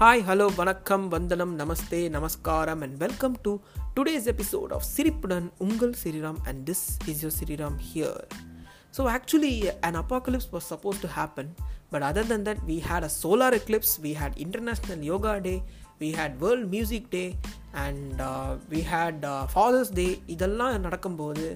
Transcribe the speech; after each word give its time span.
Hi 0.00 0.22
hello 0.28 0.46
வணக்கம் 0.56 1.08
வந்தனம் 1.08 1.52
நமஸ்தே 1.58 2.08
நமஸ்காரம் 2.08 2.82
and 2.84 2.96
welcome 3.02 3.36
to 3.44 3.52
today's 3.96 4.26
episode 4.32 4.72
of 4.76 4.84
சிரிப்புடன் 4.94 5.46
உங்கள் 5.66 5.94
Sriram 6.02 6.38
and 6.48 6.60
this 6.70 6.84
is 7.12 7.22
your 7.24 7.34
Sriram 7.38 7.78
here 7.88 8.20
so 8.96 9.04
actually 9.14 9.54
an 9.88 9.96
apocalypse 10.02 10.48
was 10.54 10.64
supposed 10.72 11.00
to 11.06 11.10
happen 11.20 11.46
but 11.92 12.02
other 12.10 12.24
than 12.30 12.42
that 12.48 12.60
we 12.70 12.76
had 12.90 13.02
a 13.08 13.12
solar 13.22 13.50
eclipse 13.60 13.92
we 14.06 14.12
had 14.22 14.32
international 14.46 15.00
yoga 15.12 15.34
day 15.48 15.58
we 16.02 16.10
had 16.20 16.30
world 16.44 16.66
music 16.76 17.04
day 17.18 17.28
and 17.84 18.20
uh, 18.20 18.50
we 18.74 18.82
had 18.94 19.16
uh, 19.32 19.42
father's 19.56 19.90
day 20.02 20.10
இதெல்லாம் 20.36 20.78
நடக்கும்போது 20.86 21.46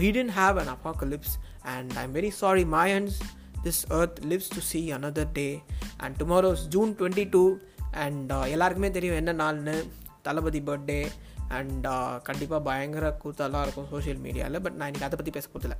we 0.00 0.08
didn't 0.16 0.36
have 0.42 0.56
an 0.64 0.68
apocalypse 0.76 1.32
and 1.74 1.88
i'm 2.00 2.12
very 2.18 2.32
sorry 2.42 2.64
mayans 2.76 3.14
this 3.66 3.78
earth 3.98 4.18
lives 4.32 4.48
to 4.56 4.60
see 4.70 4.84
another 4.98 5.24
day 5.40 5.52
and 6.02 6.12
tomorrow 6.22 6.50
is 6.58 6.62
june 6.74 6.92
22 6.94 7.40
and 8.03 8.31
uh, 8.31 8.45
எல்லாருக்குமே 8.47 8.89
தெரியும் 8.91 9.19
என்ன 9.21 9.33
நாள்னு. 9.41 9.75
Thalapathy 10.21 10.59
birthday 10.61 10.99
and 11.57 11.85
uh, 11.87 12.13
கண்டிப்பாக 12.27 12.61
பயங்கர 12.67 13.05
கூத்தெல்லாம் 13.23 13.65
இருக்கும் 13.65 13.89
social 13.89 14.21
மீடியாவில் 14.23 14.61
பட் 14.61 14.77
நான் 14.77 14.89
இன்றைக்கி 14.89 15.07
அதை 15.07 15.17
பற்றி 15.17 15.33
பேச 15.35 15.47
போதில்லை 15.53 15.77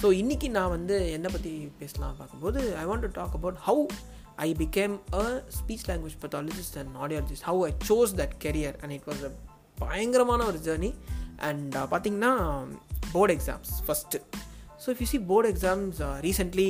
ஸோ 0.00 0.06
இன்றைக்கி 0.20 0.48
நான் 0.50 0.74
வந்து 0.76 0.96
என்னை 1.16 1.30
பற்றி 1.32 1.52
பேசலாம் 1.80 2.18
பார்க்கும்போது 2.18 2.60
I 2.82 2.84
want 2.90 3.04
to 3.06 3.10
talk 3.12 3.36
about 3.38 3.58
how 3.66 3.84
I 4.38 4.48
became 4.54 4.94
a 5.14 5.24
speech 5.58 5.86
language 5.88 6.18
pathologist 6.24 6.76
and 6.82 6.92
audiologist 6.96 7.46
how 7.48 7.62
I 7.66 7.72
chose 7.90 8.12
that 8.14 8.36
career 8.44 8.76
and 8.82 8.94
it 8.94 9.08
was 9.08 9.24
a 9.24 9.32
பயங்கரமான 9.78 10.44
ஒரு 10.44 10.60
ஜேர்னி 10.68 10.92
அண்ட் 11.48 11.74
பார்த்தீங்கன்னா 11.92 12.32
board 13.12 13.34
exams 13.36 13.72
first 13.86 14.20
so 14.84 14.88
if 14.90 15.00
you 15.00 15.08
see 15.12 15.20
board 15.30 15.48
exams 15.48 16.00
recently 16.20 16.68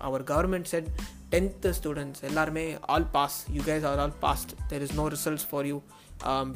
our 0.00 0.24
government 0.32 0.70
said 0.72 0.88
tenth 1.32 1.70
students 1.78 2.22
எல்லாருமே 2.30 2.64
all 2.94 3.08
pass 3.16 3.36
you 3.56 3.62
guys 3.70 3.84
are 3.90 4.00
all 4.04 4.16
passed 4.24 4.52
there 4.72 4.84
is 4.86 4.96
no 5.00 5.04
results 5.16 5.46
for 5.50 5.68
you 5.72 5.76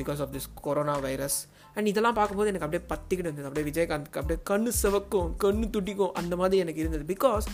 because 0.01 0.21
of 0.25 0.33
this 0.37 0.49
corona 0.67 0.97
virus 1.07 1.39
and 1.77 1.89
இதெல்லாம் 1.91 2.17
பார்க்கும்போது 2.19 2.51
எனக்கு 2.51 2.67
அப்படியே 2.67 2.83
பத்திக்கிட்டு 2.93 3.29
இருந்தது. 3.29 3.49
அப்படியே 3.49 3.67
விஜயகாந்த் 3.71 4.19
அப்படியே 4.21 4.39
கண்ணு 4.51 4.71
சிவக்கும் 4.83 5.31
கண்ணு 5.43 5.67
துட்டிக்கும் 5.75 6.15
அந்த 6.21 6.35
மாதிரி 6.41 6.61
எனக்கு 6.65 6.81
இருந்தது. 6.85 7.05
Because 7.15 7.47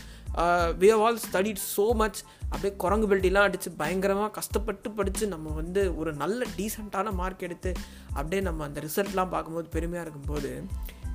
we 0.80 0.88
have 0.92 1.02
all 1.06 1.18
studied 1.26 1.62
so 1.76 1.86
much 2.00 2.20
அப்படியே 2.52 2.72
குரங்கு 2.82 3.06
பெல்ட்டிலாம் 3.10 3.46
அடித்து 3.48 3.70
பயங்கரமாக 3.80 4.30
கஷ்டப்பட்டு 4.38 4.90
படித்து 4.98 5.26
நம்ம 5.34 5.54
வந்து 5.60 5.82
ஒரு 6.00 6.12
நல்ல 6.22 6.46
டீசெண்டான 6.58 7.14
மார்க் 7.20 7.44
எடுத்து 7.48 7.72
அப்படியே 8.14 8.42
நம்ம 8.48 8.64
அந்த 8.68 8.80
ரிசல்ட்லாம் 8.86 9.32
பார்க்கும்போது 9.34 9.68
பெருமையாக 9.76 10.06
இருக்கும்போது 10.06 10.52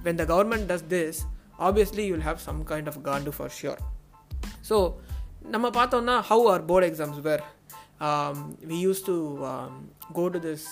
when 0.08 0.20
the 0.22 0.26
government 0.34 0.68
does 0.72 0.88
this 0.96 1.22
obviously 1.60 2.06
you 2.08 2.14
will 2.16 2.28
have 2.32 2.42
some 2.48 2.60
kind 2.72 2.90
of 2.94 3.00
Khandu 3.10 3.34
for 3.38 3.54
sure 3.60 3.82
so 4.70 4.78
நம்ம 5.54 5.68
பார்த்தோம்னா 5.70 6.16
how 6.30 6.46
our 6.54 6.64
board 6.66 6.88
exams 6.90 7.20
where 7.28 7.44
we 8.70 8.78
use 8.86 9.04
to 9.06 9.16
go 10.14 10.26
to 10.34 10.40
this 10.48 10.68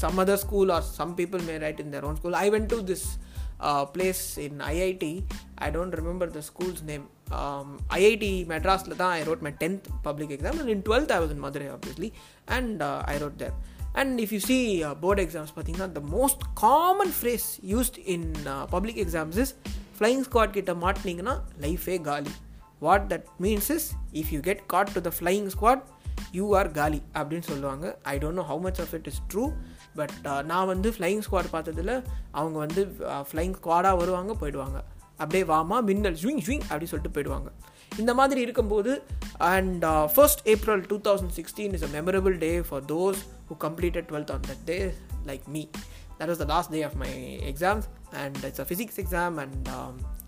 some 0.00 0.18
other 0.18 0.40
school 0.44 0.70
or 0.70 0.86
some 0.98 1.12
people 1.20 1.42
may 1.48 1.54
write 1.64 1.80
in 1.84 1.92
their 1.94 2.06
own 2.08 2.18
school 2.20 2.36
I 2.40 2.46
went 2.50 2.70
to 2.74 2.78
this 2.90 3.06
place 3.94 4.22
in 4.46 4.60
IIT 4.68 5.12
I 5.58 5.68
don't 5.70 5.96
remember 6.00 6.30
the 6.36 6.42
school's 6.50 6.82
name 6.90 7.04
IIT 7.98 8.32
மெட்ராஸில் 8.48 8.96
தான் 8.96 9.12
I 9.12 9.22
wrote 9.22 9.44
my 9.48 9.52
tenth 9.62 9.88
public 10.02 10.32
exam 10.36 10.60
and 10.60 10.72
in 10.76 10.84
twelfth 10.88 11.12
I 11.12 11.18
was 11.24 11.34
in 11.36 11.44
Madurai 11.46 11.68
obviously 11.68 12.10
and 12.58 12.82
I 13.06 13.16
wrote 13.18 13.38
there 13.38 13.56
and 13.94 14.20
if 14.24 14.32
you 14.32 14.40
see 14.46 14.58
board 15.00 15.22
exams 15.26 15.54
பார்த்தீங்கன்னா 15.54 15.90
the 15.92 16.02
most 16.16 16.44
common 16.64 17.14
phrase 17.18 17.48
used 17.74 17.98
in 18.14 18.28
public 18.70 19.00
exams 19.04 19.40
is 19.44 19.52
flying 19.98 20.24
squad 20.28 20.56
கிட்ட 20.58 20.74
மாட்டினீங்கன்னா 20.84 21.34
லைஃபே 21.60 21.96
காலி 22.02 22.32
what 22.86 23.06
that 23.12 23.26
means 23.46 23.70
is 23.76 23.88
if 24.20 24.30
you 24.36 24.40
get 24.50 24.62
caught 24.74 24.92
to 24.96 25.00
the 25.08 25.12
flying 25.18 25.48
squad 25.54 25.82
you 26.38 26.44
are 26.60 26.70
காலி 26.78 27.02
அப்படின்னு 27.18 27.46
சொல்லுவாங்க. 27.50 27.86
I 28.12 28.14
don't 28.22 28.40
know 28.40 28.46
how 28.52 28.62
much 28.66 28.80
of 28.84 28.94
it 28.98 29.08
is 29.10 29.20
true 29.32 29.44
but 29.98 30.16
நான் 30.52 30.70
வந்து 30.72 30.88
flying 30.96 31.22
squad 31.26 31.52
பார்த்ததில் 31.56 31.94
அவங்க 32.40 32.56
வந்து 32.64 32.82
ஃப்ளையிங் 33.30 33.56
ஸ்குவாடாக 33.58 34.00
வருவாங்க 34.02 34.32
போயிடுவாங்க. 34.42 34.78
அப்படியே 35.22 35.44
வாமா 35.52 35.78
மின்னல் 35.88 36.18
ஜுவிங் 36.20 36.42
ஜுவிங் 36.46 36.64
அப்படின்னு 36.68 36.92
சொல்லிட்டு 36.92 37.14
போயிடுவாங்க. 37.16 37.48
இந்த 38.02 38.12
மாதிரி 38.18 38.40
இருக்கும்போது 38.46 38.92
and 39.52 39.84
first 40.14 40.42
April 40.52 40.82
two 40.90 40.96
thousand 41.08 41.34
sixteen 41.38 41.72
is 41.76 41.84
a 41.88 41.90
memorable 41.96 42.36
day 42.44 42.50
for 42.68 42.84
those 42.92 43.20
who 43.48 43.56
completed 43.66 44.06
twelfth 44.10 44.32
on 44.34 44.46
that 44.50 44.64
day 44.70 44.78
like 45.30 45.46
me 45.56 45.62
that 46.18 46.30
was 46.32 46.42
the 46.44 46.46
last 46.54 46.72
day 46.76 46.82
of 46.88 46.96
my 47.02 47.10
exams 47.52 47.88
and 48.22 48.40
it's 48.48 48.62
a 48.64 48.68
physics 48.70 49.00
exam 49.04 49.36
and 49.44 49.68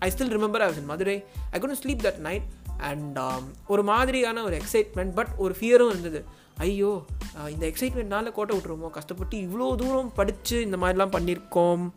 um, 0.03 0.09
i 0.09 0.11
still 0.11 0.29
remember 0.29 0.61
i 0.61 0.67
was 0.67 0.77
in 0.77 0.89
madurai 0.89 1.23
i 1.51 1.59
couldn't 1.59 1.81
sleep 1.83 2.01
that 2.01 2.19
night 2.19 2.41
and 2.77 3.19
ஒரு 3.67 3.83
மாதிரியான 3.83 4.43
ஒரு 4.43 4.57
excitement 4.57 5.13
but 5.13 5.27
ஒரு 5.37 5.55
ஃபியரும் 5.59 5.89
இருந்தது 5.89 6.25
ஐயோ 6.57 7.05
இந்த 7.49 7.67
எக்ஸைட்மெண்ட்னால 7.67 8.31
கோட்டை 8.31 8.57
விட்டுருமோ 8.57 8.89
கஷ்டப்பட்டு 8.89 9.37
இவ்வளோ 9.37 9.75
தூரம் 9.75 10.13
படித்து 10.13 10.61
இந்த 10.61 10.77
மாதிரிலாம் 10.77 11.11
பண்ணியிருக்கோம் 11.11 11.89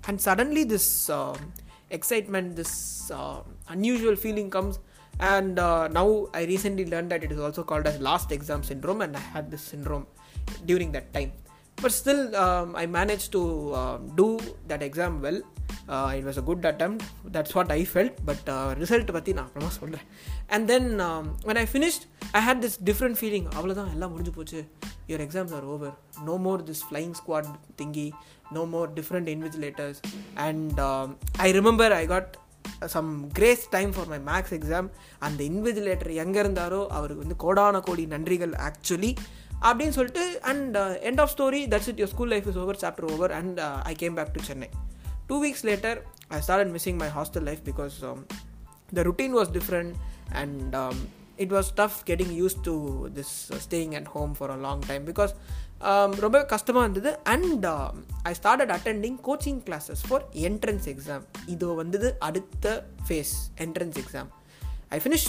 and 0.00 0.20
suddenly 0.24 0.74
this 0.74 1.14
excitement 1.90 2.62
this 2.62 3.14
unusual 3.68 4.18
feeling 4.22 4.48
comes 4.48 4.80
and 5.18 5.60
uh, 5.60 5.88
now 5.88 6.26
i 6.32 6.44
recently 6.44 6.84
learned 6.84 7.10
that 7.10 7.22
it 7.22 7.30
is 7.30 7.38
also 7.38 7.62
called 7.62 7.86
as 7.86 8.00
last 8.00 8.30
exam 8.30 8.60
syndrome 8.62 9.00
and 9.00 9.16
i 9.16 9.20
had 9.20 9.50
this 9.50 9.72
syndrome 9.74 10.06
during 10.66 10.92
that 10.92 11.12
time 11.12 11.30
but 11.82 11.92
still 11.92 12.34
um, 12.34 12.74
i 12.74 12.86
managed 12.86 13.30
to 13.32 13.72
uh, 13.72 13.98
do 14.16 14.38
that 15.88 16.02
exam 16.02 16.12
well 16.12 16.12
uh, 16.12 16.18
it 16.18 16.24
was 16.24 16.36
a 16.36 16.42
good 16.42 16.64
attempt 16.64 17.04
that's 17.26 17.54
what 17.54 17.72
i 17.72 17.84
felt 17.84 18.12
but 18.24 18.48
result 18.78 19.12
பற்றி 19.12 19.32
நான் 19.32 19.44
அப்புறமா 19.44 19.68
சொல்கிறேன் 19.68 20.06
and 20.46 20.66
then 20.66 21.00
when 21.44 21.56
i 21.56 21.66
finished 21.66 22.00
i 22.32 22.40
had 22.48 22.62
this 22.62 22.82
different 22.84 23.18
feeling 23.18 23.46
அவ்வளோதான் 23.56 23.92
எல்லாம் 23.92 24.10
முடிஞ்சு 24.10 24.30
போச்சு 24.30 24.68
your 25.06 25.20
exams 25.20 25.52
are 25.52 25.64
over 25.64 25.92
no 26.24 26.38
more 26.38 26.58
this 26.58 26.82
flying 26.92 27.14
squad 27.14 27.46
thingy 27.82 28.12
no 28.52 28.66
more 28.66 28.86
different 28.86 29.28
invigilators 29.28 30.00
and 30.36 30.80
um, 30.80 31.16
i 31.38 31.52
remember 31.52 31.92
i 31.92 32.06
got 32.06 32.26
some 32.88 33.30
grace 33.30 33.68
time 33.68 33.92
for 33.92 34.06
my 34.06 34.18
maths 34.18 34.52
exam 34.52 34.90
அந்த 35.18 35.44
invigilator 35.44 36.12
எங்கே 36.12 36.42
இருந்தாரோ 36.42 36.86
அவருக்கு 36.86 37.24
வந்து 37.26 37.36
கோடான 37.44 37.80
கோடி 37.80 38.06
நன்றிகள் 38.06 38.50
ஆக்சுவலி 38.50 39.14
அப்படின்னு 39.62 39.88
சொல்லிட்டு 39.88 40.40
and 40.40 40.76
end 40.76 41.20
of 41.20 41.38
story 41.38 41.66
that's 41.68 41.88
it 41.88 41.98
your 41.98 42.06
school 42.06 42.28
life 42.28 42.46
is 42.46 42.56
over 42.56 42.76
chapter 42.76 43.12
over 43.12 43.32
and 43.32 43.60
I 43.60 43.94
came 43.94 44.14
back 44.14 44.32
to 44.32 44.40
Chennai 44.40 44.70
two 45.26 45.44
weeks 45.44 45.64
later 45.64 45.98
I 46.28 46.40
start 46.40 46.76
missing 46.76 46.96
my 46.96 47.08
hostel 47.08 47.42
life 47.42 47.58
because 47.64 47.96
the 48.94 49.02
routine 49.02 49.34
was 49.34 49.52
different 49.52 49.92
and 50.32 50.76
it 51.36 51.52
was 51.52 51.70
tough 51.74 51.98
getting 52.06 52.34
use 52.40 52.56
to 52.62 53.06
this 53.06 53.34
staying 53.68 53.94
at 53.94 54.06
home 54.06 54.34
for 54.38 54.50
a 54.50 54.56
long 54.56 54.78
time 54.86 55.06
because 55.06 55.32
ரொம்ப 56.16 56.44
கஷ்டமாக 56.44 56.90
இருந்தது. 56.90 57.18
And 57.24 57.66
I 58.22 58.34
started 58.42 58.72
attending 58.76 59.16
coaching 59.24 59.60
classes 59.64 60.02
for 60.08 60.24
entrance 60.32 60.86
exam 60.92 61.24
இது 61.46 61.74
வந்தது 61.74 62.16
அடுத்த 62.18 62.86
phase 63.08 63.34
entrance 63.56 63.96
exam 64.02 64.30
I 64.88 64.98
finish 64.98 65.28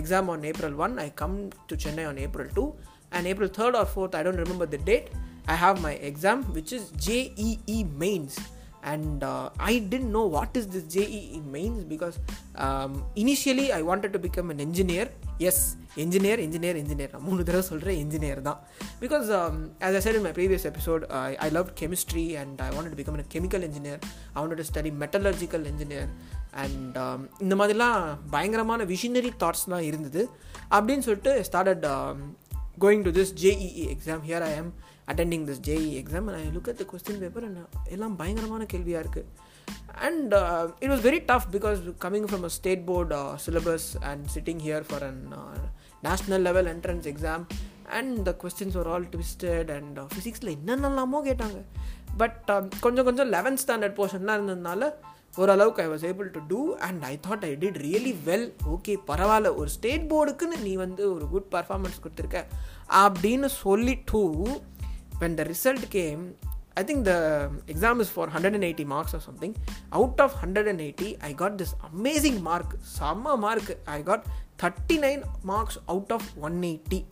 exam 0.00 0.28
on 0.28 0.42
April 0.42 0.76
one 0.76 0.98
I 0.98 1.14
come 1.14 1.48
to 1.66 1.76
Chennai 1.76 2.04
on 2.04 2.16
April 2.16 2.50
two 2.54 2.74
and 3.10 3.26
April 3.26 3.52
third 3.58 3.76
or 3.76 3.88
fourth 3.94 4.16
I 4.16 4.22
don't 4.22 4.42
remember 4.44 4.68
the 4.68 4.78
date 4.84 5.08
I 5.44 5.56
have 5.56 5.78
my 5.78 5.94
exam 6.12 6.42
which 6.54 6.72
is 6.72 6.90
JEE 7.08 7.78
mains 7.98 8.38
and 8.82 9.24
I 9.70 9.74
didn't 9.92 10.10
know 10.16 10.22
what 10.28 10.56
is 10.56 10.68
this 10.74 10.86
JEE 10.94 11.40
jee 11.54 11.68
because 11.92 12.16
initially 13.22 13.66
I 13.78 13.80
initially 13.80 13.84
to 13.84 13.88
wanted 13.90 14.12
to 14.12 14.20
become 14.26 14.48
as 14.50 14.62
engineer 14.66 15.06
yes 15.44 15.58
engineer 16.04 17.08
நான் 17.14 17.24
மூணு 17.28 17.44
தடவை 17.44 17.64
சொல்கிறேன் 17.70 17.98
engineer 18.04 18.42
தான் 18.48 18.60
because 19.00 19.28
as 19.86 19.96
I 19.98 20.02
said 20.06 20.18
in 20.20 20.26
my 20.28 20.34
previous 20.40 20.66
episode 20.72 21.04
I 21.46 21.50
love 21.50 21.70
chemistry 21.80 22.26
and 22.42 22.60
I 22.60 22.70
want 22.76 22.92
to 22.94 22.98
become 23.02 23.18
a 23.24 23.26
chemical 23.36 23.66
engineer 23.70 24.00
I 24.34 24.38
want 24.40 24.56
to 24.56 24.68
study 24.70 24.92
metallurgical 25.04 25.66
engineer 25.72 26.10
and 26.64 26.96
இந்த 27.40 27.54
மாதிரிலாம் 27.54 27.98
பயங்கரமான 28.30 28.84
visionary 28.84 29.32
தாட்ஸ்லாம் 29.44 29.80
இருந்தது 29.80 30.22
அப்படின்னு 30.70 31.04
சொல்லிட்டு 31.08 31.44
started 31.44 31.86
going 32.82 33.02
to 33.02 33.10
this 33.10 33.32
JEE 33.42 33.84
exam 33.94 34.20
here 34.28 34.40
I 34.40 34.52
am 34.54 34.74
attending 35.06 35.44
this 35.44 35.60
JEE 35.66 36.02
exam 36.02 36.30
and 36.30 36.40
I 36.40 36.42
look 36.56 36.68
at 36.68 36.76
the 36.76 36.84
question 36.92 37.18
paper 37.18 37.44
and 37.44 37.56
எல்லாம் 37.90 38.16
பயங்கரமான 38.16 38.64
கேள்வியாக 38.64 39.08
இருக்குது 39.08 39.24
and 39.94 40.32
it 40.78 40.90
was 40.90 41.06
very 41.06 41.24
tough 41.26 41.48
because 41.52 41.78
coming 42.04 42.26
from 42.26 42.44
a 42.44 42.48
state 42.48 42.84
board 42.84 43.12
syllabus 43.46 43.88
and 44.00 44.26
sitting 44.34 44.62
here 44.66 44.84
for 44.88 45.02
an 45.02 45.32
national 46.02 46.40
level 46.40 46.66
entrance 46.66 47.08
exam 47.12 47.46
and 47.88 48.24
the 48.24 48.36
questions 48.42 48.76
ஒரு 48.76 48.90
all 48.90 49.06
twisted 49.06 49.74
and 49.74 49.98
ஃபிசிக்ஸில் 49.98 50.56
என்னென்னலாமோ 50.66 51.18
கேட்டாங்க. 51.24 51.64
But 52.16 52.52
கொஞ்சம் 52.80 53.04
கொஞ்சம் 53.04 53.32
லெவன்த் 53.32 53.58
ஸ்டாண்டர்ட் 53.66 53.98
போர்ஷன்லாம் 54.00 54.38
இருந்ததுனால 54.40 54.90
ஓரளவுக்கு 55.36 55.82
I 55.82 55.88
was 55.88 56.06
able 56.08 56.30
to 56.30 56.40
do 56.48 56.76
and 56.76 57.02
I 57.02 57.20
thought 57.28 57.44
I 57.44 57.52
did 57.52 57.78
really 57.84 58.14
well 58.24 58.46
okay 58.70 58.94
பரவாயில்ல. 59.06 59.54
ஒரு 59.54 59.68
ஸ்டேட் 59.68 60.12
போர்டுக்குன்னு 60.12 60.58
நீ 60.62 60.74
வந்து 60.74 61.14
ஒரு 61.14 61.28
குட் 61.28 61.48
பர்ஃபார்மன்ஸ் 61.50 62.00
கொடுத்துருக்க. 62.02 62.44
அப்படின்னு 62.88 63.44
சொல்லி 63.46 64.02
two 64.04 64.46
when 65.20 65.34
the 65.34 65.46
result 65.52 65.86
came 65.88 66.36
I 66.74 66.84
think 66.84 67.02
the 67.02 67.14
exam 67.66 67.98
is 67.98 68.12
for 68.12 68.30
hundred 68.34 68.56
and 68.58 68.68
eighty 68.70 68.84
marks 68.84 69.14
or 69.14 69.20
something 69.20 69.54
out 69.88 70.20
of 70.20 70.36
hundred 70.42 70.68
and 70.68 70.80
eighty 70.80 71.16
I 71.20 71.34
got 71.34 71.62
this 71.62 71.74
amazing 71.90 72.40
mark 72.40 72.74
செம்ம 72.98 73.38
mark 73.38 73.76
I 73.84 74.02
got 74.02 74.24
thirty 74.62 74.98
nine 75.06 75.22
marks 75.42 75.78
out 75.84 76.12
of 76.12 76.28
one 76.40 76.60
eighty 76.62 77.04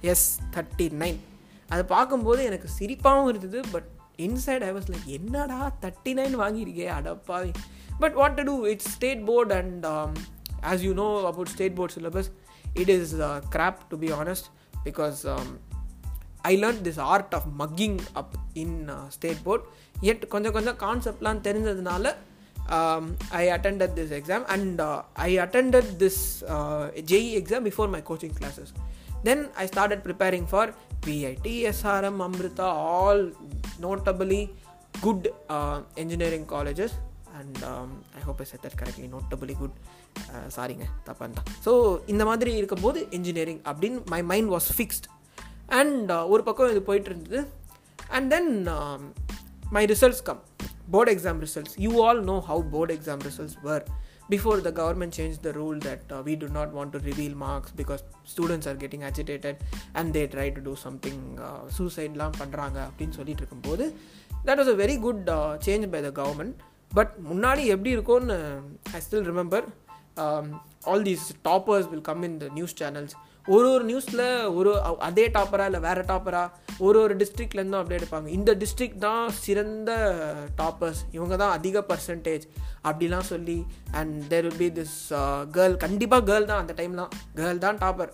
yes 0.00 0.38
thirty 0.50 0.88
nine 1.02 1.20
அதை 1.68 1.84
பார்க்கும்போது 1.84 2.44
எனக்கு 2.44 2.68
சிரிப்பாகவும் 2.78 3.28
இருந்தது 3.28 3.60
but 3.72 3.88
inside 4.18 4.64
I 4.64 4.70
was 4.72 4.88
like 4.92 5.08
என்னடா 5.18 5.60
thirty 5.82 6.12
nine 6.20 6.36
வாங்கியிருக்கே 6.42 6.88
அடப்பாவி 6.98 7.52
but 7.98 8.12
what 8.12 8.36
to 8.36 8.44
do 8.44 8.56
it's 8.66 8.90
state 8.90 9.22
board 9.24 9.52
and 9.52 9.86
as 10.72 10.84
you 10.86 10.92
know 10.94 11.08
about 11.24 11.48
state 11.48 11.76
board 11.76 11.94
syllabus 11.98 12.30
it 12.74 12.88
is 12.88 13.14
crap 13.56 13.80
to 13.88 13.98
be 13.98 14.10
honest 14.12 14.48
because 14.84 15.20
I 16.42 16.54
learn 16.56 16.80
this 16.82 17.00
art 17.12 17.34
of 17.34 17.48
mugging 17.58 17.98
up 18.14 18.34
in 18.54 18.78
state 19.08 19.42
board 19.42 19.66
எட் 20.02 20.24
கொஞ்சம் 20.28 20.52
கொஞ்சம் 20.52 20.78
கான்செப்ட்லாம் 20.78 21.40
தெரிஞ்சதுனால 21.40 22.14
I 23.30 23.44
attended 23.50 23.94
this 23.94 24.12
exam 24.12 24.44
and 24.46 24.80
I 25.14 25.30
attended 25.38 25.90
this 26.02 26.20
JEE 27.04 27.30
exam 27.40 27.66
before 27.70 27.88
my 27.88 28.02
coaching 28.10 28.36
classes 28.40 28.72
then 29.22 29.42
I 29.54 29.66
started 29.66 30.02
preparing 30.08 30.46
for 30.46 30.70
VIT, 31.04 31.46
SRM, 31.78 32.16
Amrita, 32.20 32.62
all 32.62 33.30
notably 33.78 34.50
good 35.00 35.32
uh, 35.48 35.80
engineering 35.96 36.46
colleges. 36.46 36.92
And 37.38 37.64
um, 37.64 37.90
I 38.16 38.20
hope 38.20 38.40
I 38.40 38.44
said 38.44 38.62
that 38.62 38.76
குட் 39.60 39.76
சாரிங்க 40.56 40.86
தப்பான் 41.06 41.36
தான் 41.38 41.48
so 41.64 41.72
இந்த 42.06 42.24
மாதிரி 42.24 42.56
இருக்கும்போது 42.56 43.06
engineering 43.10 43.60
அப்படின்னு 43.64 43.98
my 44.06 44.22
mind 44.22 44.50
was 44.50 44.68
fixed 44.76 45.06
and 45.80 46.12
ஒரு 46.32 46.42
பக்கம் 46.42 46.70
இது 46.70 46.82
போயிட்டு 46.82 47.10
இருந்தது 47.10 47.40
and 48.08 48.28
then 48.30 48.50
my 49.70 49.84
results 49.84 50.22
come 50.22 50.42
board 50.90 51.12
exam 51.14 51.40
results 51.46 51.76
you 51.76 51.92
all 52.04 52.22
know 52.24 52.36
how 52.48 52.64
board 52.70 52.94
exam 52.98 53.22
results 53.28 53.58
were 53.62 53.84
before 54.29 54.57
the 54.59 54.71
government 54.71 55.11
changed 55.13 55.39
the 55.41 55.53
rule 55.53 55.77
that 55.79 56.01
uh, 56.09 56.21
we 56.27 56.33
do 56.35 56.47
not 56.49 56.69
want 56.71 56.89
to 56.95 56.99
reveal 57.09 57.33
marks 57.45 57.71
because 57.71 58.01
students 58.33 58.65
are 58.67 58.75
getting 58.75 59.03
agitated 59.03 59.55
and 59.95 60.13
they 60.15 60.25
try 60.27 60.47
to 60.57 60.61
do 60.61 60.73
something 60.85 61.17
uh, 61.47 61.61
suicide-லாம் 61.77 62.37
பண்ணுறாங்க 62.41 62.77
அப்படின்னு 62.87 63.17
சொல்லிட்டு 63.19 63.43
இருக்கும்போது 63.43 63.85
that 64.47 64.59
was 64.61 64.71
a 64.73 64.77
very 64.83 64.97
good 65.05 65.23
change 65.67 65.87
by 65.95 66.01
the 66.07 66.11
government 66.21 66.55
but 66.91 67.13
முன்னாடி 67.31 67.63
எப்படி 67.75 67.91
இருக்கும்னு 67.97 68.37
I 68.97 69.01
still 69.07 69.27
remember 69.31 69.65
all 70.91 71.05
these 71.09 71.25
toppers 71.49 71.89
will 71.91 72.07
come 72.09 72.23
in 72.29 72.37
the 72.43 72.47
news 72.57 72.77
channels 72.81 73.15
ஒரு 73.46 73.66
ஒரு 73.72 73.84
நியூஸில் 73.90 74.22
ஒரு 74.58 74.70
அதே 75.08 75.24
டாப்பரா 75.36 75.64
இல்லை 75.70 75.80
வேறு 75.86 76.02
டாப்பரா 76.10 76.42
ஒரு 76.78 76.98
ஒரு 77.02 77.14
டிஸ்ட்ரிக்ட்லேருந்தும் 77.20 77.80
அப்படியே 77.80 78.00
எடுப்பாங்க. 78.00 78.28
இந்த 78.38 78.50
டிஸ்ட்ரிக்ட் 78.62 79.04
தான் 79.06 79.30
சிறந்த 79.44 79.92
டாப்பர்ஸ் 80.60 81.02
இவங்க 81.10 81.36
தான் 81.42 81.54
அதிக 81.58 81.84
பர்சன்டேஜ் 81.90 82.46
அப்படிலாம் 82.88 83.30
சொல்லி 83.34 83.58
and 84.00 84.16
there 84.32 84.46
will 84.48 84.62
be 84.64 84.70
this 84.80 84.98
girl 85.56 85.76
கண்டிப்பாக 85.86 86.26
கேர்ள் 86.30 86.50
தான் 86.50 86.62
அந்த 86.64 86.74
டைம்லாம் 86.82 87.14
கேர்ள் 87.40 87.64
தான் 87.66 87.80
topper 87.84 88.12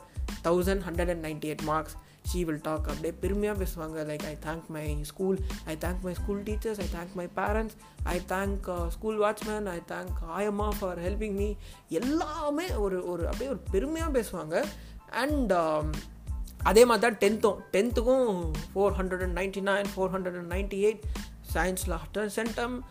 thousand 0.49 0.85
hundred 0.88 1.12
and 1.15 1.27
ninety 1.29 1.50
eight 1.53 1.67
marks 1.73 1.97
she 2.31 2.41
will 2.49 2.61
talk 2.67 2.88
அப்படியே 2.91 3.12
பெருமையாக 3.21 3.56
பேசுவாங்க. 3.61 3.97
Like 4.11 4.25
I 4.32 4.35
thank 4.47 4.67
my 4.77 4.87
school 5.11 5.38
I 5.73 5.75
thank 5.85 6.03
my 6.06 6.12
school 6.19 6.43
teachers 6.49 6.81
I 6.85 6.88
thank 6.97 7.15
my 7.21 7.27
parents 7.38 7.77
I 8.15 8.17
thank 8.35 8.69
school 8.97 9.19
watchman 9.25 9.67
I 9.77 9.81
thank 9.93 10.19
ஆயம்மா 10.38 10.69
for 10.79 11.00
helping 11.06 11.37
me 11.41 11.49
எல்லாமே 12.00 12.67
ஒரு 12.85 12.99
ஒரு 13.12 13.25
அப்படியே 13.31 13.50
ஒரு 13.55 13.62
பெருமையாக 13.75 14.12
பேசுவாங்க. 14.19 14.65
அண்ட் 15.10 15.52
அதே 16.62 16.84
மாதிரி 16.84 17.10
தான் 17.10 17.18
டென்த்தும் 17.18 17.58
டென்த்துக்கும் 17.72 18.52
four 18.74 18.92
hundred 18.92 19.22
and 19.22 19.38
ninety 19.38 19.60
nine 19.60 19.86
four 19.96 20.10
hundred 20.10 20.36
and 20.36 20.52
ninety 20.52 20.78
eight 20.84 21.00
சயின்ஸில் 21.54 22.28
சென்டம் 22.28 22.82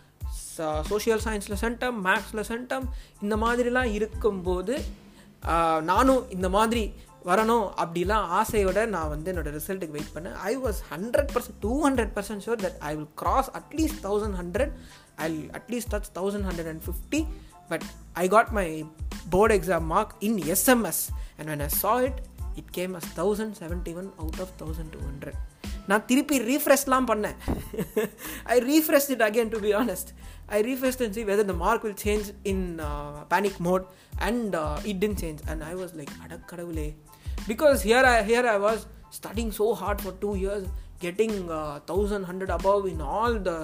சோஷியல் 0.90 1.22
சயின்ஸில் 1.26 1.62
சென்டம் 1.62 2.06
மேக்ஸில் 2.06 2.48
சென்டம் 2.48 2.84
இந்த 3.22 3.36
மாதிரிலாம் 3.36 3.92
இருக்கும்போது 3.92 4.84
நானும் 5.82 6.30
இந்த 6.30 6.50
மாதிரி 6.50 6.94
வரணும் 7.26 7.74
அப்படிலாம் 7.78 8.26
ஆசையோட 8.30 8.86
நான் 8.86 9.08
வந்து 9.08 9.34
என்னோடய 9.34 9.52
ரிசல்ட்டுக்கு 9.52 9.92
வெயிட் 9.92 10.16
பண்ணேன். 10.16 10.36
I 10.36 10.58
was 10.58 10.84
hundred 10.90 11.32
percent 11.34 11.56
to 11.60 11.88
hundred 11.88 12.14
percent 12.16 12.40
sure 12.40 12.62
that 12.62 12.78
I 12.80 12.96
will 12.96 13.08
cross 13.16 13.50
at least 13.52 14.02
thousand 14.04 14.36
hundred 14.36 14.72
I 15.16 15.50
at least 15.52 15.92
touch 15.92 16.12
thousand 16.16 16.44
hundred 16.44 16.68
and 16.68 16.82
fifty 16.82 17.26
but 17.68 17.82
I 18.14 18.28
got 18.28 18.50
my 18.50 18.86
board 19.30 19.56
exam 19.56 19.80
mark 19.80 20.16
in 20.20 20.38
SMS 20.38 21.10
and 21.40 21.50
when 21.54 21.64
I 21.68 21.70
saw 21.82 21.94
it 22.08 22.20
it 22.56 22.72
came 22.78 22.94
as 23.00 23.10
thousand 23.16 23.56
seventy 23.62 23.94
one 24.02 24.10
out 24.24 24.42
of 24.46 24.54
thousand 24.62 24.92
two 24.96 25.02
hundred 25.10 25.40
நான் 25.92 26.04
திருப்பி 26.06 26.38
ரீஃப்ரெஷ்லாம் 26.50 27.08
பண்ணேன். 27.12 27.38
I 28.54 28.58
refresh 28.72 29.08
it 29.14 29.24
again 29.28 29.52
to 29.54 29.60
be 29.60 29.72
honest 29.82 30.10
I 30.58 30.60
refresh 30.68 31.00
and 31.06 31.16
see 31.18 31.24
whether 31.30 31.50
the 31.52 31.56
mark 31.64 31.86
will 31.88 32.02
change 32.04 32.28
in 32.52 32.66
panic 33.34 33.60
mode 33.70 33.86
and 34.28 34.56
it 34.92 35.00
didn't 35.04 35.22
change 35.24 35.42
and 35.52 35.64
I 35.70 35.74
was 35.82 35.96
like 36.00 36.14
அடக்கடவுளே 36.26 36.88
because 37.50 37.80
here 37.90 38.08
I 38.12 38.18
here 38.30 38.50
I 38.54 38.58
was 38.68 38.84
studying 39.20 39.52
so 39.60 39.68
hard 39.82 40.04
for 40.06 40.20
two 40.26 40.32
years 40.44 40.68
getting 41.04 41.34
uh, 41.50 41.76
1100 41.90 42.50
above 42.56 42.86
in 42.86 42.98
all 43.12 43.34
the 43.46 43.60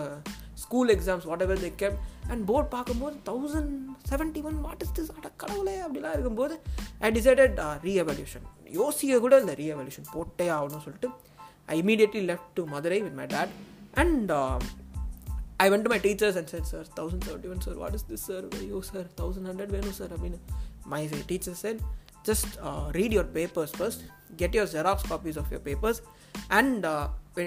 school 0.66 0.92
exams 0.96 1.26
whatever 1.46 1.62
they 1.62 1.72
kept 1.76 1.98
and 2.30 2.44
board 2.48 2.70
பார்க்கும்போது 2.70 3.16
thousand 3.30 3.72
seventy 4.12 4.42
one 4.42 4.58
what 4.62 4.84
is 4.86 4.96
this 5.00 5.12
அட 5.18 5.30
கடவுளே 5.38 5.76
அப்படிலாம் 5.86 6.14
இருக்கும்போது 6.14 6.56
I 7.02 7.12
decided 7.12 7.60
ரீஎவல்யூஷன் 7.84 8.46
யோசிக்க 8.72 9.20
கூட 9.20 9.36
இந்த 9.40 9.56
ரீஎவல்யூஷன் 9.62 10.10
போட்டே 10.14 10.48
ஆகணும்னு 10.56 10.86
சொல்லிட்டு 10.88 11.10
I 11.70 11.78
immediately 11.84 12.24
left 12.32 12.52
to 12.56 12.66
Madurai 12.74 13.00
with 13.02 13.18
my 13.22 13.28
dad 13.28 13.54
and 13.96 14.32
I 15.60 15.68
went 15.70 15.90
my 15.90 16.00
teachers 16.00 16.38
and 16.38 16.50
sir 16.50 16.66
sir 16.72 16.88
thousand 16.96 17.26
seventy 17.28 17.50
one 17.50 17.62
sir 17.62 17.78
what 17.78 17.94
is 17.94 18.08
this 18.08 18.26
sir 18.30 18.46
ஐயோ 18.60 18.80
சார் 18.84 19.08
தௌசண்ட் 19.22 19.48
ஹண்ட்ரட் 19.48 19.72
வேணும் 19.72 19.98
சார் 20.00 20.12
அப்படின்னு 20.12 20.40
my 20.88 21.02
teacher 21.28 21.60
sir 21.62 21.78
just 22.26 22.54
read 22.92 23.14
your 23.14 23.30
papers 23.34 23.74
first 23.80 24.04
get 24.36 24.56
your 24.56 24.72
xerox 24.72 25.08
copies 25.10 25.38
of 25.38 25.50
your 25.52 25.66
papers 25.66 26.00
and 26.50 26.86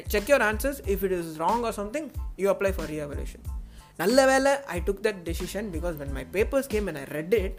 check 0.07 0.29
your 0.29 0.45
answers 0.51 0.81
if 0.87 1.03
it 1.03 1.13
is 1.13 1.39
wrong 1.39 1.63
or 1.63 1.73
something 1.73 2.11
you 2.37 2.53
apply 2.53 2.73
for 2.73 2.91
apply 2.91 3.27
நல்ல 3.97 4.27
வேலை 4.27 4.53
I 4.65 4.81
took 4.81 5.03
that 5.03 5.21
decision 5.25 5.69
because 5.73 5.97
when 5.97 6.13
my 6.13 6.27
papers 6.33 6.69
came 6.69 6.87
and 6.87 6.97
I 6.97 7.05
read 7.05 7.35
it 7.35 7.59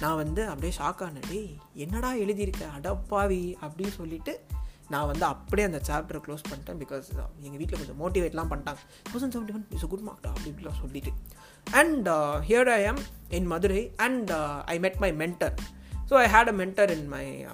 நான் 0.00 0.16
வந்து 0.16 0.46
அப்படியே 0.46 0.72
shock 0.78 1.02
ஆனடி 1.06 1.56
என்னடா 1.74 2.14
எழுதியிருக்கேன் 2.14 2.74
அடப்பாவி 2.78 3.56
அப்படின்னு 3.62 3.88
சொல்லிட்டு 3.88 4.40
நான் 4.88 5.06
வந்து 5.06 5.24
அப்படியே 5.24 5.66
அந்த 5.66 5.80
சாப்டரை 5.88 6.20
க்ளோஸ் 6.26 6.46
பண்ணிட்டேன் 6.50 6.78
பிகாஸ் 6.82 7.08
எங்கள் 7.40 7.58
வீட்டில் 7.58 7.80
கொஞ்சம் 7.80 8.00
மோட்டிவேட்லாம் 8.00 8.50
பண்ணிட்டாங்க. 8.52 8.80
Thousand 9.12 9.34
seventy 9.34 9.54
one 9.54 9.66
is 9.70 9.86
good 9.86 10.00
மார்க்டா 10.00 10.30
அப்படி 10.32 10.50
இப்படிலாம் 10.50 10.80
சொல்லிட்டு. 10.80 11.12
அண்ட் 11.70 12.08
ஹியர் 12.48 12.70
ஐ 12.78 12.86
ஆம் 12.86 13.02
இன் 13.28 13.46
Madurai 13.46 13.92
and 13.96 14.30
I 14.64 14.78
met 14.78 14.94
my 14.94 15.12
mentor 15.12 15.54
so 16.10 16.14
I 16.14 16.26
had 16.32 16.48
a 16.48 16.56
mentor 16.64 16.90
in 16.90 17.06
my 17.06 17.46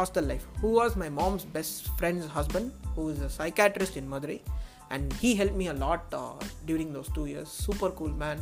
hostel 0.00 0.24
life 0.32 0.46
who 0.60 0.70
was 0.80 0.96
my 1.02 1.10
mom's 1.20 1.44
best 1.56 1.88
friend's 1.98 2.26
husband, 2.38 2.72
who 2.94 3.08
is 3.12 3.20
a 3.28 3.30
psychiatrist 3.36 3.96
in 4.00 4.06
Madurai, 4.12 4.40
and 4.90 5.12
he 5.22 5.30
helped 5.40 5.58
me 5.62 5.66
a 5.74 5.76
lot 5.84 6.02
uh, 6.12 6.32
during 6.66 6.92
those 6.96 7.08
two 7.16 7.26
years. 7.32 7.48
Super 7.48 7.90
cool 7.98 8.14
man, 8.24 8.38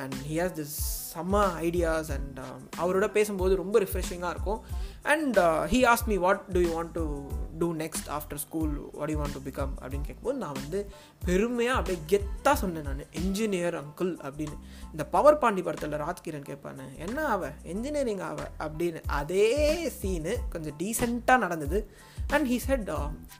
and 0.00 0.14
he 0.28 0.32
has 0.32 0.58
this 0.58 0.76
செம்ம 1.14 1.36
ideas 1.60 2.10
and 2.10 2.40
அவரோட 2.78 3.10
பேசும்போது 3.10 3.56
ரொம்ப 3.56 3.80
ரிஃப்ரெஷிங்காக 3.80 4.30
இருக்கும். 4.30 4.60
And 5.02 5.38
he 5.38 5.92
ask 5.92 6.06
me 6.06 6.16
what 6.16 6.40
do 6.40 6.60
you 6.60 6.82
want 6.82 6.92
to 6.92 7.28
do 7.58 7.74
next 7.74 8.08
after 8.08 8.34
school 8.34 8.90
what 8.92 9.10
you 9.10 9.22
want 9.22 9.32
to 9.32 9.50
become 9.50 9.68
அப்படின்னு 9.80 10.00
கேட்கும்போது 10.00 10.38
நான் 10.38 10.52
வந்து 10.52 10.90
பெருமையாக 11.24 11.78
அப்படியே 11.78 12.04
கெத்தாக 12.08 12.54
சொன்னேன் 12.54 12.82
நான். 12.82 13.00
என்ஜினியர் 13.00 13.82
அங்கிள் 13.82 14.14
அப்படின்னு. 14.28 14.58
இந்த 14.90 15.04
பவர் 15.10 15.38
பாண்டி 15.38 15.62
படத்தில் 15.62 15.92
ராஜ்கிரண் 15.92 16.44
கேட்பானு 16.44 16.96
என்ன 16.96 17.26
ஆவ? 17.26 17.50
என்ஜினியரிங் 17.62 18.18
ஆவ? 18.18 18.42
அப்படின்னு. 18.58 19.02
அதே 19.06 19.88
சீனு 19.88 20.38
கொஞ்சம் 20.50 20.76
டீசெண்டாக 20.78 21.38
நடந்தது. 21.38 21.90
And 22.28 22.48
he 22.48 22.56
said 22.56 22.90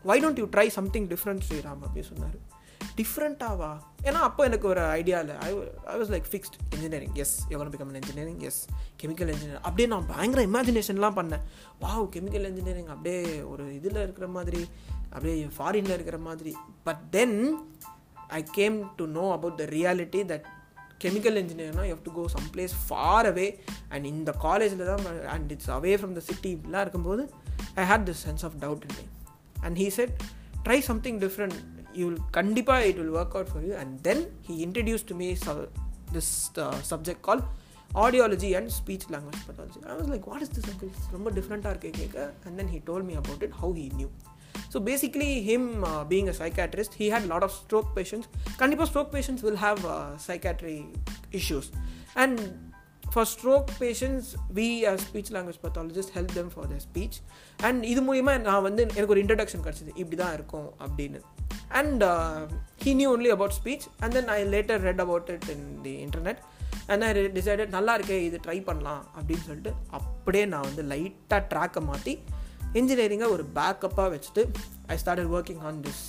why 0.02 0.24
don't 0.24 0.38
you 0.38 0.46
try 0.46 0.66
something 0.68 1.08
different 1.08 1.40
Sriram 1.48 1.78
அப்படின்னு 1.84 2.08
சொன்னார். 2.12 2.58
டிஃப்ரெண்ட்டாவா 2.98 3.70
ஏன்னா 4.08 4.20
அப்போ 4.28 4.42
எனக்கு 4.44 4.66
ஒரு 4.68 4.82
ஐடியா 4.98 5.18
இல்லை. 5.22 5.34
I 5.46 5.48
I 5.92 5.96
was 6.00 6.12
like 6.14 6.28
fixed 6.32 6.56
engineering 6.74 7.16
yes 7.22 7.34
எவ்வளோ 7.48 7.70
become 7.74 7.92
engineering 8.00 8.40
yes 8.48 8.60
chemical 9.02 9.30
engineer 9.34 9.64
அப்படியே 9.66 9.88
நான் 9.94 10.06
பயங்கர 10.12 10.42
இமேஜினேஷன்லாம் 10.50 11.18
பண்ணேன். 11.18 11.44
வாவ் 11.84 12.06
கெமிக்கல் 12.14 12.48
இன்ஜினியரிங் 12.50 12.90
அப்படியே 12.94 13.20
ஒரு 13.52 13.66
இதில் 13.78 14.00
இருக்கிற 14.06 14.28
மாதிரி 14.36 14.62
அப்படியே 15.12 15.34
ஃபாரினில் 15.58 15.96
இருக்கிற 15.98 16.18
மாதிரி. 16.28 16.54
But 16.88 17.02
then 17.16 17.38
I 18.38 18.42
came 18.58 18.78
to 18.98 19.06
know 19.18 19.26
about 19.36 19.60
the 19.62 19.66
reality 19.76 20.22
that 20.32 20.46
chemical 21.04 21.38
இன்ஜினியர்னா 21.42 21.84
you 21.88 21.92
have 21.94 22.06
to 22.08 22.12
go 22.18 22.24
some 22.36 22.46
place 22.54 22.74
far 22.86 23.28
away 23.30 23.46
and 23.88 24.06
இந்த 24.14 24.30
காலேஜில் 24.46 24.84
தான் 24.90 25.04
and 25.34 25.52
it's 25.54 25.70
away 25.78 25.92
from 26.00 26.14
the 26.18 26.22
city 26.30 26.50
இப்படிலாம் 26.56 26.84
இருக்கும்போது 26.86 27.22
I 27.74 27.84
had 27.92 28.06
this 28.10 28.22
sense 28.26 28.44
of 28.48 28.56
doubt 28.64 28.84
in 28.88 28.98
and 29.66 29.78
he 29.82 29.88
said 29.98 30.14
try 30.66 30.78
something 30.90 31.20
different 31.20 31.56
you 31.94 32.04
will 32.08 32.22
கண்டிப்பாக 32.30 32.86
it 32.86 32.96
will 32.96 33.14
work 33.14 33.34
out 33.34 33.50
for 33.52 33.64
you 33.64 33.74
and 33.74 33.94
then 34.02 34.22
he 34.48 34.56
introduce 34.66 35.04
to 35.06 35.14
me 35.14 35.28
this 36.12 36.32
subject 36.90 37.20
call 37.20 37.42
audiology 37.96 38.50
and 38.56 38.70
speech 38.70 39.06
language 39.14 39.44
pathology 39.48 39.80
I 39.86 39.94
was 39.98 40.10
like 40.10 40.26
what 40.26 40.42
is 40.42 40.52
this 40.56 40.68
uncle 40.70 40.90
ரொம்ப 41.12 41.30
டிஃப்ரெண்ட்டாக 41.30 41.72
இருக்கே 41.74 41.92
கேட்க 41.98 42.18
and 42.46 42.56
then 42.58 42.68
he 42.68 42.80
told 42.84 43.02
me 43.02 43.14
about 43.14 43.42
it 43.42 43.56
how 43.62 43.72
he 43.74 43.86
knew 43.94 44.08
so 44.72 44.78
basically 44.84 45.30
him 45.42 45.68
being 46.08 46.28
a 46.28 46.36
psychiatrist 46.42 46.96
he 47.00 47.06
had 47.14 47.26
lot 47.26 47.42
of 47.42 47.56
stroke 47.60 47.90
patients 47.94 48.26
கண்டிப்பாக 48.56 48.88
stroke 48.90 49.12
patients 49.12 49.42
will 49.42 49.62
have 49.62 49.80
psychiatry 50.26 50.76
issues 51.32 51.70
and 52.14 52.40
for 53.12 53.28
stroke 53.34 53.64
patients 53.78 54.30
we 54.54 54.88
are 54.88 55.00
speech 55.06 55.30
language 55.30 55.60
pathologist 55.62 56.12
help 56.14 56.32
them 56.34 56.50
for 56.54 56.66
the 56.68 56.76
speech 56.86 57.18
and 57.62 57.84
இது 57.84 58.00
மூலிமா 58.08 58.40
நான் 58.40 58.62
வந்து 58.62 58.82
எனக்கு 58.82 59.06
ஒரு 59.06 59.22
introduction 59.24 59.64
கிடச்சிது. 59.64 59.88
இப்படி 59.88 60.16
தான் 60.16 60.32
இருக்கும் 60.32 60.74
அப்படின்னு. 60.78 61.20
And 61.68 62.02
he 62.84 62.94
knew 62.94 63.16
only 63.16 63.30
about 63.36 63.52
speech 63.62 63.86
and 63.98 64.12
then 64.12 64.28
I 64.28 64.44
later 64.44 64.80
read 64.88 65.00
about 65.00 65.28
it 65.28 65.48
in 65.48 65.82
the 65.82 65.94
internet 66.04 66.40
and 66.86 67.02
I 67.02 67.12
decided 67.12 67.68
நல்லா 67.68 67.98
இருக்கே 67.98 68.18
இது 68.28 68.40
ட்ரை 68.46 68.64
பண்ணலாம் 68.64 69.06
அப்படின்னு 69.18 69.44
சொல்லிட்டு 69.44 69.72
அப்படியே 69.90 70.44
நான் 70.44 70.68
வந்து 70.68 70.82
லைட்டாக 70.82 71.42
ட்ராக்கை 71.52 71.82
மாற்றி 71.82 72.22
இன்ஜினியரிங்கை 72.72 73.28
ஒரு 73.28 73.44
பேக்கப்பாக 73.54 74.08
வச்சுட்டு 74.16 74.42
I 74.86 74.98
started 75.04 75.32
working 75.36 75.62
on 75.68 75.80
this 75.80 76.02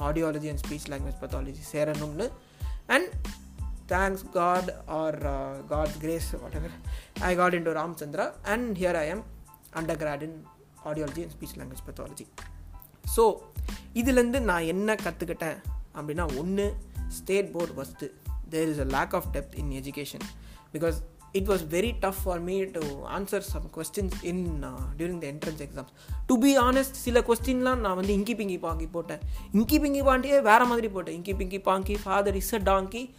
audiology 0.00 0.48
and 0.52 0.64
speech 0.64 0.88
language 0.88 1.20
pathology 1.20 1.62
சேரணும்னு. 1.72 2.30
And 2.86 3.08
thanks 3.88 4.30
god 4.30 4.70
or 4.86 5.18
god 5.66 5.96
grace 5.98 6.30
whatever 6.54 6.76
I 7.20 7.36
got 7.36 7.54
in 7.54 7.62
to 7.62 7.72
Ramachandra 7.72 8.32
and 8.42 8.78
here 8.78 8.94
I 8.94 9.08
am 9.08 9.24
undergrad 9.96 10.22
in 10.22 10.46
audiology 10.84 11.22
and 11.24 11.34
speech 11.36 11.56
language 11.58 11.84
pathology 11.88 12.26
so 13.16 13.24
இதுலேருந்து 13.94 14.40
நான் 14.40 14.62
என்ன 14.62 14.94
கற்றுக்கிட்டேன் 14.94 15.58
அப்படின்னா 15.94 16.38
ஒன்று 16.38 16.76
state 17.08 17.52
board 17.52 17.74
first 17.76 18.08
there 18.50 18.68
is 18.68 18.78
a 18.78 18.88
lack 18.96 19.14
of 19.14 19.28
depth 19.32 19.54
in 19.54 19.70
education 19.70 20.26
because 20.72 20.98
it 21.32 21.48
was 21.48 21.64
very 21.70 21.90
tough 22.00 22.20
for 22.24 22.40
me 22.40 22.64
to 22.64 22.80
answer 23.16 23.44
some 23.52 23.66
questions 23.76 24.18
in 24.22 24.44
during 24.98 25.18
the 25.18 25.26
entrance 25.32 25.62
exams 25.66 25.92
to 26.26 26.38
be 26.38 26.58
honest 26.58 26.98
சில 27.06 27.20
கொஸ்டின்லாம் 27.20 27.76
நான் 27.76 27.94
வந்து 27.94 28.12
இங்கி 28.12 28.34
பிங்கி 28.34 28.58
பாங்கி 28.58 28.86
போட்டேன். 28.86 29.18
Inky 29.52 29.78
Pinki 29.80 30.02
பாண்டியே 30.02 30.42
வேறு 30.42 30.66
மாதிரி 30.66 30.88
போட்டேன். 30.88 31.14
Inky 31.14 31.34
pinky 31.34 31.60
ponky 31.62 31.96
father 32.04 32.34
is 32.34 32.54
a 32.54 32.58
donkey 32.58 33.14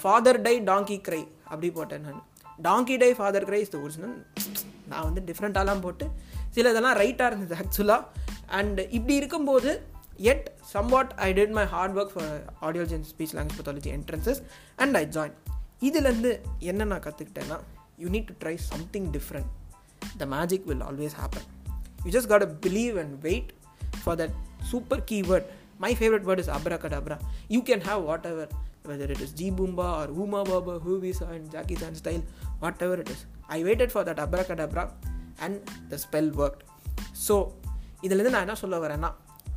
father 0.00 0.42
die 0.42 0.60
donkey 0.60 1.00
cry 1.08 1.28
அப்படி 1.44 1.70
போட்டேன் 1.70 2.00
நான். 2.00 2.24
Donkey 2.62 2.96
die 2.96 3.14
father 3.14 3.50
cry 3.50 3.60
is 3.60 3.68
the 3.68 3.78
original 3.78 4.26
நான் 4.88 5.12
வந்து 5.12 5.32
டிஃப்ரெண்ட்டாலாம் 5.32 5.80
போட்டு 5.80 6.10
சில 6.50 6.70
இதெல்லாம் 6.70 6.96
ரைட்டாக 6.96 7.26
இருந்தது 7.26 7.64
ஆக்சுவலாக 7.64 8.04
அண்ட் 8.46 8.80
இப்படி 8.80 9.14
இருக்கும்போது 9.14 9.86
at 10.18 10.46
somewhat 10.74 11.10
I 11.16 11.32
did 11.32 11.50
my 11.50 11.64
hard 11.64 11.98
work 11.98 12.12
for 12.14 12.52
audiology 12.60 12.92
and 12.92 13.04
speech 13.04 13.34
language 13.34 13.58
pathology 13.62 13.98
entrances 13.98 14.42
and 14.76 14.96
I 14.96 15.06
join 15.06 15.32
இதுலேருந்து 15.80 16.40
என்ன 16.58 16.84
நான் 16.84 17.00
கற்றுக்கிட்டேன்னா 17.00 17.58
you 17.96 18.08
need 18.08 18.24
to 18.24 18.48
try 18.48 18.54
something 18.54 19.12
different 19.12 19.46
the 20.18 20.26
magic 20.26 20.64
will 20.64 20.82
always 20.82 21.16
happen 21.20 21.46
you 22.04 22.20
just 22.20 22.26
got 22.26 22.42
a 22.42 22.54
believe 22.60 22.98
and 22.98 23.20
wait 23.20 23.54
for 24.04 24.16
that 24.16 24.30
super 24.62 25.04
keyword 25.10 26.38
is 26.38 26.50
abracadabra 26.94 27.18
you 27.48 27.62
can 27.62 27.80
have 27.80 28.02
whatever 28.26 28.48
whether 28.88 29.08
it 29.14 29.20
is 29.20 29.32
G 29.32 29.50
Boomba 29.50 29.88
or 29.98 30.06
Huma 30.18 30.40
Baba, 30.44 30.74
Huvisa 30.80 31.26
and 31.34 31.50
Jackie 31.50 31.76
Chan 31.76 31.94
style, 31.94 32.22
whatever 32.60 32.96
it 32.96 33.10
is. 33.10 33.20
I 33.48 33.62
waited 33.62 33.90
for 33.90 34.04
that 34.04 34.18
abracadabra 34.18 34.84
and 35.40 35.54
the 35.90 35.98
spell 36.06 36.30
worked. 36.34 36.62
So 37.26 37.34
இதுலேருந்து 38.04 38.32
நான் 38.34 38.46
என்ன 38.46 38.56
சொல்ல 38.62 38.76
வரேன்னா 38.84 39.10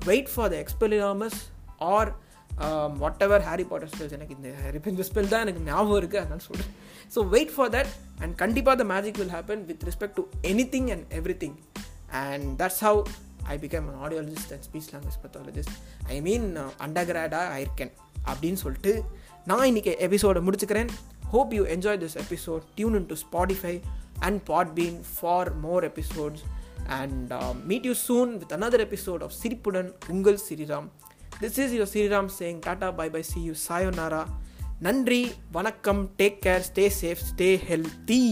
wait 0.05 0.29
for 0.33 0.50
the 0.53 0.55
expelliarmus 0.63 1.38
or 1.93 2.09
whatever 3.25 3.43
Harry 3.47 3.65
Potter 3.71 3.91
spells 3.93 4.15
எனக்கு 4.17 4.35
இந்த 4.38 4.89
இந்த 4.91 5.05
spell 5.09 5.31
தான் 5.33 5.43
எனக்கு 5.45 5.61
ஞாபகம் 5.69 6.00
இருக்குது 6.01 6.21
அதனால 6.23 6.43
சொல்கிறேன் 6.50 6.71
so 7.15 7.19
wait 7.35 7.53
for 7.55 7.71
that 7.75 7.91
and 8.23 8.35
கண்டிப்பாக 8.43 8.75
the 8.81 8.85
magic 8.93 9.19
will 9.21 9.33
happen 9.38 9.63
with 9.69 9.83
respect 9.89 10.17
to 10.19 10.25
any 10.51 10.65
thing 10.75 10.89
and 10.95 11.05
every 11.19 11.35
thing 11.43 11.57
and 12.23 12.47
that's 12.61 12.81
how 12.88 13.01
I 13.53 13.57
became 13.63 13.88
an 13.91 14.00
audiologist 14.05 14.53
and 14.55 14.65
speech 14.69 14.89
language 14.93 15.19
pathologist 15.25 15.75
I 16.15 16.17
mean 16.27 16.47
under 16.85 17.09
கிராடாக 17.11 17.57
ஐர்கென் 17.63 17.93
அப்படின்னு 18.31 18.61
சொல்லிட்டு 18.65 18.93
நான் 19.48 19.67
இன்றைக்கி 19.67 19.93
எபிசோடை 19.98 20.39
முடிச்சுக்கிறேன் 20.41 20.89
hope 21.31 21.53
you 21.53 21.63
enjoy 21.65 22.00
this 22.01 22.17
episode 22.17 22.63
tune 22.75 22.95
in 22.95 23.07
to 23.07 23.15
Spotify 23.21 23.74
and 24.19 24.39
Podbean 24.50 25.00
for 25.12 25.50
more 25.55 25.86
episodes 25.86 26.43
and 26.98 27.31
meet 27.65 27.86
you 27.86 27.93
soon 28.03 28.31
with 28.38 28.53
another 28.53 28.83
episode 28.86 29.24
of 29.24 29.36
சிரிப்புடன் 29.41 29.89
உங்கள் 30.10 30.39
Sriram 30.45 30.88
this 31.41 31.57
is 31.57 31.74
your 31.77 31.91
Sriram 31.93 32.29
சேங் 32.39 32.60
tata 32.60 32.89
bye 32.91 33.07
bye 33.10 33.24
see 33.31 33.41
you 33.41 33.55
சாயோனாரா 33.67 34.24
நன்றி 34.79 35.21
வணக்கம் 35.51 36.03
take 36.17 36.39
care 36.45 36.65
stay 36.69 36.86
safe 37.01 37.24
stay 37.31 37.50
healthy 37.69 38.24